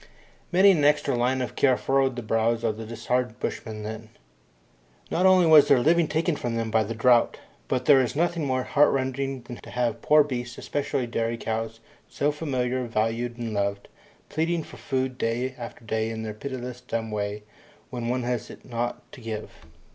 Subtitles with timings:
[0.51, 4.09] Many an extra line of care furrowed the brows of the disheartened bushmen then.
[5.11, 8.43] Not only was their living taken from them by the drought, but there is nothing
[8.47, 13.89] more heartrending than to have poor beasts, especially dairy cows, so familiar, valued, and loved,
[14.27, 17.43] pleading for food day after day in their piteous dumb way
[17.91, 19.51] when one has it not to give.